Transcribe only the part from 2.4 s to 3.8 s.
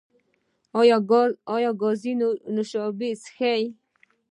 نوشابې څښئ؟